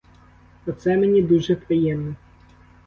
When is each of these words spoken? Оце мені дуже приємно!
Оце 0.65 0.97
мені 0.97 1.21
дуже 1.21 1.55
приємно! 1.55 2.15